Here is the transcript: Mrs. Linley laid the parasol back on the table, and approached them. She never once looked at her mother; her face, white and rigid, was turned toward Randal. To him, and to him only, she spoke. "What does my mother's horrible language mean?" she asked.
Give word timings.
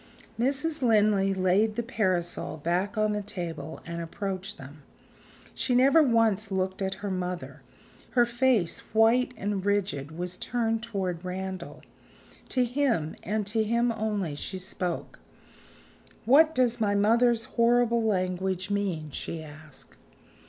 Mrs. 0.39 0.81
Linley 0.81 1.31
laid 1.31 1.75
the 1.75 1.83
parasol 1.83 2.57
back 2.57 2.97
on 2.97 3.11
the 3.13 3.21
table, 3.21 3.79
and 3.85 4.01
approached 4.01 4.57
them. 4.57 4.81
She 5.53 5.75
never 5.75 6.01
once 6.01 6.49
looked 6.49 6.81
at 6.81 6.95
her 7.05 7.11
mother; 7.11 7.61
her 8.17 8.25
face, 8.25 8.79
white 8.95 9.31
and 9.37 9.63
rigid, 9.63 10.17
was 10.17 10.37
turned 10.37 10.81
toward 10.81 11.23
Randal. 11.23 11.83
To 12.49 12.65
him, 12.65 13.15
and 13.21 13.45
to 13.45 13.63
him 13.63 13.91
only, 13.91 14.33
she 14.33 14.57
spoke. 14.57 15.19
"What 16.25 16.55
does 16.55 16.81
my 16.81 16.95
mother's 16.95 17.45
horrible 17.45 18.03
language 18.03 18.71
mean?" 18.71 19.11
she 19.11 19.43
asked. 19.43 19.95